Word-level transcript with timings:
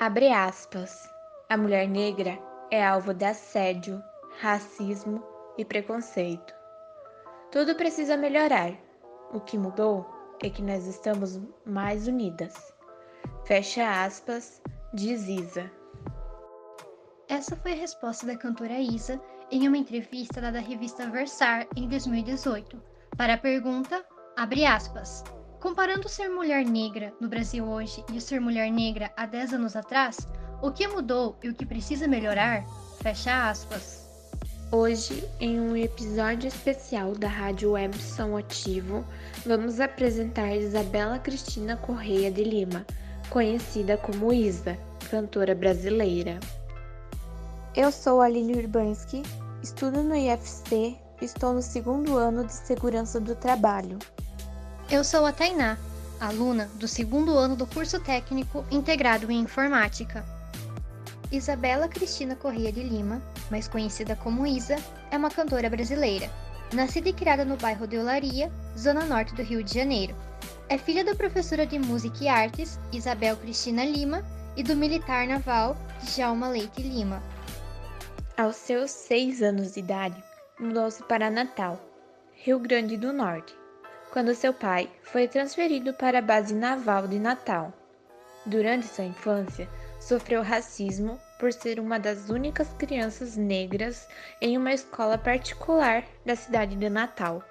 Abre 0.00 0.32
aspas. 0.32 1.10
A 1.48 1.56
mulher 1.56 1.88
negra 1.88 2.38
é 2.70 2.86
alvo 2.86 3.12
de 3.12 3.24
assédio, 3.24 4.00
racismo 4.40 5.20
e 5.58 5.64
preconceito. 5.64 6.54
Tudo 7.50 7.74
precisa 7.74 8.16
melhorar. 8.16 8.72
O 9.32 9.40
que 9.40 9.58
mudou 9.58 10.06
é 10.40 10.48
que 10.48 10.62
nós 10.62 10.86
estamos 10.86 11.40
mais 11.66 12.06
unidas. 12.06 12.54
Fecha 13.44 14.04
aspas, 14.04 14.62
diz 14.94 15.26
Isa. 15.26 15.68
Essa 17.26 17.56
foi 17.56 17.72
a 17.72 17.76
resposta 17.76 18.24
da 18.24 18.36
cantora 18.36 18.78
Isa 18.78 19.20
em 19.50 19.66
uma 19.66 19.78
entrevista 19.78 20.38
à 20.38 20.60
revista 20.60 21.10
Versar 21.10 21.66
em 21.74 21.88
2018. 21.88 22.80
Para 23.16 23.34
a 23.34 23.38
pergunta, 23.38 24.06
abre 24.36 24.64
aspas. 24.64 25.24
Comparando 25.60 26.08
ser 26.08 26.28
mulher 26.28 26.64
negra 26.64 27.12
no 27.20 27.28
Brasil 27.28 27.64
hoje 27.64 28.04
e 28.12 28.20
ser 28.20 28.40
mulher 28.40 28.70
negra 28.70 29.10
há 29.16 29.26
10 29.26 29.54
anos 29.54 29.74
atrás, 29.74 30.16
o 30.62 30.70
que 30.70 30.86
mudou 30.86 31.36
e 31.42 31.48
o 31.48 31.54
que 31.54 31.66
precisa 31.66 32.06
melhorar? 32.06 32.64
Fecha 33.02 33.50
aspas. 33.50 34.06
Hoje, 34.70 35.28
em 35.40 35.58
um 35.58 35.76
episódio 35.76 36.46
especial 36.46 37.12
da 37.12 37.26
Rádio 37.26 37.72
Web 37.72 38.00
Som 38.00 38.36
Ativo, 38.36 39.04
vamos 39.44 39.80
apresentar 39.80 40.54
Isabela 40.54 41.18
Cristina 41.18 41.76
Correia 41.76 42.30
de 42.30 42.44
Lima, 42.44 42.86
conhecida 43.28 43.96
como 43.96 44.32
Isa, 44.32 44.78
cantora 45.10 45.56
brasileira. 45.56 46.38
Eu 47.74 47.90
sou 47.90 48.20
a 48.20 48.28
Lili 48.28 48.60
Urbanski, 48.60 49.22
estudo 49.60 50.04
no 50.04 50.14
IFC, 50.14 50.96
estou 51.20 51.52
no 51.52 51.62
segundo 51.62 52.16
ano 52.16 52.44
de 52.44 52.52
Segurança 52.52 53.18
do 53.18 53.34
Trabalho. 53.34 53.98
Eu 54.90 55.04
sou 55.04 55.26
a 55.26 55.32
Tainá, 55.32 55.76
aluna 56.18 56.70
do 56.76 56.88
segundo 56.88 57.36
ano 57.36 57.54
do 57.54 57.66
curso 57.66 58.00
técnico 58.00 58.64
integrado 58.70 59.30
em 59.30 59.40
Informática. 59.40 60.24
Isabela 61.30 61.86
Cristina 61.86 62.34
Corrêa 62.34 62.72
de 62.72 62.82
Lima, 62.82 63.20
mais 63.50 63.68
conhecida 63.68 64.16
como 64.16 64.46
Isa, 64.46 64.76
é 65.10 65.18
uma 65.18 65.30
cantora 65.30 65.68
brasileira. 65.68 66.30
Nascida 66.72 67.10
e 67.10 67.12
criada 67.12 67.44
no 67.44 67.58
bairro 67.58 67.86
de 67.86 67.98
Olaria, 67.98 68.50
zona 68.78 69.04
norte 69.04 69.34
do 69.34 69.42
Rio 69.42 69.62
de 69.62 69.74
Janeiro. 69.74 70.16
É 70.70 70.78
filha 70.78 71.04
da 71.04 71.14
professora 71.14 71.66
de 71.66 71.78
Música 71.78 72.24
e 72.24 72.28
Artes, 72.28 72.80
Isabel 72.90 73.36
Cristina 73.36 73.84
Lima, 73.84 74.24
e 74.56 74.62
do 74.62 74.74
militar 74.74 75.26
naval, 75.26 75.76
Djalma 76.02 76.48
Leite 76.48 76.80
Lima. 76.80 77.22
Aos 78.38 78.56
seus 78.56 78.90
seis 78.90 79.42
anos 79.42 79.74
de 79.74 79.80
idade, 79.80 80.16
mudou-se 80.58 81.02
para 81.02 81.30
Natal, 81.30 81.78
Rio 82.32 82.58
Grande 82.58 82.96
do 82.96 83.12
Norte, 83.12 83.57
quando 84.12 84.34
seu 84.34 84.52
pai 84.52 84.90
foi 85.02 85.28
transferido 85.28 85.92
para 85.94 86.18
a 86.18 86.22
base 86.22 86.54
naval 86.54 87.06
de 87.06 87.18
Natal. 87.18 87.72
Durante 88.46 88.86
sua 88.86 89.04
infância, 89.04 89.68
sofreu 90.00 90.42
racismo 90.42 91.18
por 91.38 91.52
ser 91.52 91.78
uma 91.78 91.98
das 91.98 92.30
únicas 92.30 92.68
crianças 92.78 93.36
negras 93.36 94.08
em 94.40 94.56
uma 94.56 94.72
escola 94.72 95.18
particular 95.18 96.04
da 96.24 96.34
cidade 96.34 96.74
de 96.74 96.88
Natal. 96.88 97.42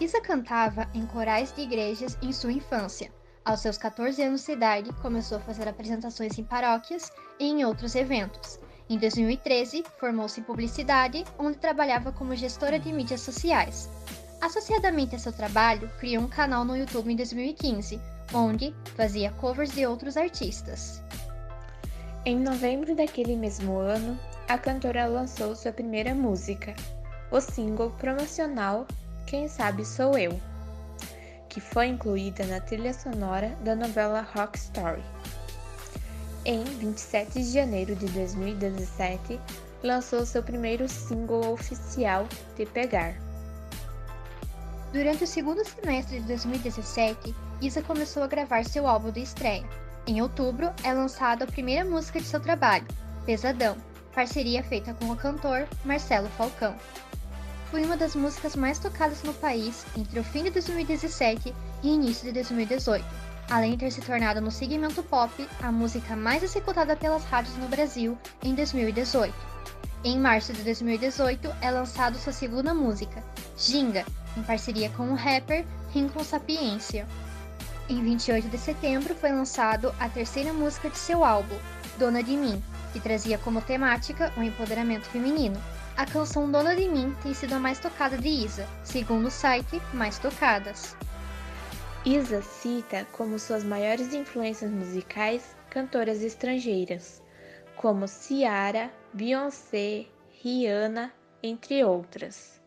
Isa 0.00 0.20
cantava 0.20 0.88
em 0.94 1.06
corais 1.06 1.52
de 1.52 1.62
igrejas 1.62 2.16
em 2.22 2.32
sua 2.32 2.52
infância. 2.52 3.10
Aos 3.44 3.60
seus 3.60 3.78
14 3.78 4.22
anos 4.22 4.44
de 4.44 4.52
idade, 4.52 4.92
começou 5.00 5.38
a 5.38 5.40
fazer 5.40 5.66
apresentações 5.66 6.38
em 6.38 6.44
paróquias 6.44 7.10
e 7.38 7.46
em 7.46 7.64
outros 7.64 7.94
eventos. 7.94 8.60
Em 8.90 8.98
2013, 8.98 9.84
formou-se 9.98 10.40
em 10.40 10.42
publicidade, 10.42 11.24
onde 11.38 11.58
trabalhava 11.58 12.12
como 12.12 12.36
gestora 12.36 12.78
de 12.78 12.92
mídias 12.92 13.20
sociais. 13.20 13.88
Associadamente 14.40 15.16
a 15.16 15.18
seu 15.18 15.32
trabalho, 15.32 15.90
criou 15.98 16.22
um 16.22 16.28
canal 16.28 16.64
no 16.64 16.76
YouTube 16.76 17.12
em 17.12 17.16
2015, 17.16 18.00
onde 18.32 18.74
fazia 18.96 19.32
covers 19.32 19.72
de 19.72 19.84
outros 19.84 20.16
artistas. 20.16 21.02
Em 22.24 22.38
novembro 22.38 22.94
daquele 22.94 23.36
mesmo 23.36 23.78
ano, 23.78 24.18
a 24.48 24.56
cantora 24.56 25.06
lançou 25.06 25.56
sua 25.56 25.72
primeira 25.72 26.14
música, 26.14 26.74
o 27.30 27.40
single 27.40 27.90
promocional 27.92 28.86
Quem 29.26 29.48
Sabe 29.48 29.84
Sou 29.84 30.16
Eu, 30.16 30.40
que 31.48 31.60
foi 31.60 31.88
incluída 31.88 32.46
na 32.46 32.60
trilha 32.60 32.94
sonora 32.94 33.48
da 33.64 33.74
novela 33.74 34.26
Rock 34.34 34.56
Story. 34.56 35.02
Em 36.44 36.62
27 36.62 37.32
de 37.42 37.52
janeiro 37.52 37.96
de 37.96 38.06
2017, 38.06 39.40
lançou 39.82 40.24
seu 40.24 40.42
primeiro 40.42 40.88
single 40.88 41.52
oficial, 41.52 42.26
Te 42.54 42.64
Pegar. 42.64 43.27
Durante 44.92 45.24
o 45.24 45.26
segundo 45.26 45.62
semestre 45.66 46.18
de 46.20 46.26
2017, 46.26 47.34
Isa 47.60 47.82
começou 47.82 48.22
a 48.22 48.26
gravar 48.26 48.64
seu 48.64 48.86
álbum 48.86 49.10
de 49.10 49.20
estreia. 49.20 49.68
Em 50.06 50.22
outubro, 50.22 50.72
é 50.82 50.94
lançada 50.94 51.44
a 51.44 51.46
primeira 51.46 51.84
música 51.84 52.18
de 52.18 52.26
seu 52.26 52.40
trabalho, 52.40 52.86
Pesadão, 53.26 53.76
parceria 54.14 54.62
feita 54.62 54.94
com 54.94 55.10
o 55.10 55.16
cantor 55.16 55.68
Marcelo 55.84 56.28
Falcão. 56.30 56.74
Foi 57.70 57.84
uma 57.84 57.98
das 57.98 58.16
músicas 58.16 58.56
mais 58.56 58.78
tocadas 58.78 59.22
no 59.22 59.34
país 59.34 59.84
entre 59.94 60.18
o 60.18 60.24
fim 60.24 60.44
de 60.44 60.50
2017 60.50 61.54
e 61.82 61.88
início 61.88 62.24
de 62.24 62.32
2018, 62.32 63.04
além 63.50 63.72
de 63.72 63.78
ter 63.78 63.90
se 63.90 64.00
tornado 64.00 64.40
no 64.40 64.50
segmento 64.50 65.02
pop 65.02 65.46
a 65.62 65.70
música 65.70 66.16
mais 66.16 66.42
executada 66.42 66.96
pelas 66.96 67.24
rádios 67.24 67.54
no 67.58 67.68
Brasil 67.68 68.16
em 68.42 68.54
2018. 68.54 69.34
Em 70.02 70.18
março 70.18 70.54
de 70.54 70.62
2018 70.62 71.54
é 71.60 71.70
lançado 71.70 72.16
sua 72.16 72.32
segunda 72.32 72.72
música, 72.72 73.22
Ginga, 73.58 74.06
em 74.38 74.42
parceria 74.42 74.88
com 74.90 75.10
o 75.10 75.14
rapper 75.14 75.66
Rincon 75.92 76.22
Sapiência. 76.22 77.06
Em 77.88 78.02
28 78.02 78.48
de 78.48 78.58
setembro 78.58 79.14
foi 79.14 79.32
lançado 79.32 79.92
a 79.98 80.08
terceira 80.08 80.52
música 80.52 80.88
de 80.88 80.98
seu 80.98 81.24
álbum, 81.24 81.56
Dona 81.98 82.22
de 82.22 82.36
Mim, 82.36 82.62
que 82.92 83.00
trazia 83.00 83.38
como 83.38 83.60
temática 83.60 84.32
o 84.36 84.42
empoderamento 84.42 85.06
feminino. 85.06 85.60
A 85.96 86.06
canção 86.06 86.50
Dona 86.50 86.76
de 86.76 86.88
Mim 86.88 87.16
tem 87.22 87.34
sido 87.34 87.54
a 87.54 87.58
mais 87.58 87.80
tocada 87.80 88.16
de 88.16 88.28
Isa, 88.28 88.66
segundo 88.84 89.26
o 89.26 89.30
site 89.30 89.80
Mais 89.92 90.18
Tocadas. 90.18 90.94
Isa 92.04 92.40
cita 92.40 93.06
como 93.12 93.38
suas 93.38 93.64
maiores 93.64 94.14
influências 94.14 94.70
musicais 94.70 95.56
cantoras 95.68 96.22
estrangeiras, 96.22 97.20
como 97.76 98.06
Ciara, 98.06 98.90
Beyoncé, 99.12 100.06
Rihanna, 100.42 101.12
entre 101.42 101.84
outras 101.84 102.57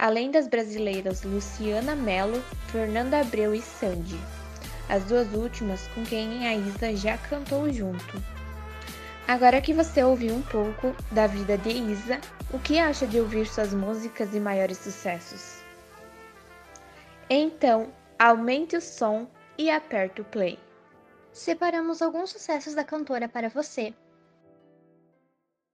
além 0.00 0.30
das 0.30 0.48
brasileiras 0.48 1.22
Luciana 1.22 1.94
Mello, 1.94 2.42
Fernanda 2.72 3.20
Abreu 3.20 3.54
e 3.54 3.60
Sandy, 3.60 4.18
as 4.88 5.04
duas 5.04 5.30
últimas 5.34 5.86
com 5.88 6.02
quem 6.04 6.48
a 6.48 6.54
Isa 6.54 6.96
já 6.96 7.18
cantou 7.18 7.70
junto. 7.70 8.16
Agora 9.28 9.60
que 9.60 9.74
você 9.74 10.02
ouviu 10.02 10.34
um 10.34 10.40
pouco 10.40 10.96
da 11.10 11.26
vida 11.26 11.58
de 11.58 11.68
Isa, 11.68 12.18
o 12.50 12.58
que 12.58 12.78
acha 12.78 13.06
de 13.06 13.20
ouvir 13.20 13.46
suas 13.46 13.74
músicas 13.74 14.34
e 14.34 14.40
maiores 14.40 14.78
sucessos? 14.78 15.60
Então, 17.28 17.92
aumente 18.18 18.76
o 18.76 18.80
som 18.80 19.28
e 19.58 19.70
aperte 19.70 20.22
o 20.22 20.24
play. 20.24 20.58
Separamos 21.30 22.00
alguns 22.00 22.30
sucessos 22.30 22.74
da 22.74 22.82
cantora 22.82 23.28
para 23.28 23.50
você 23.50 23.94